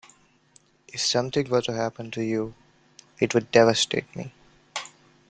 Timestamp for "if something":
0.87-1.47